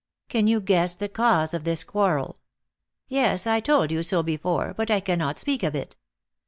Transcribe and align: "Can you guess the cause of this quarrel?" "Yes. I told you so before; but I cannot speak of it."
"Can 0.29 0.47
you 0.47 0.59
guess 0.61 0.95
the 0.95 1.07
cause 1.07 1.53
of 1.53 1.63
this 1.63 1.83
quarrel?" 1.83 2.39
"Yes. 3.07 3.45
I 3.45 3.59
told 3.59 3.91
you 3.91 4.01
so 4.01 4.23
before; 4.23 4.73
but 4.75 4.89
I 4.89 4.99
cannot 4.99 5.37
speak 5.37 5.61
of 5.61 5.75
it." 5.75 5.95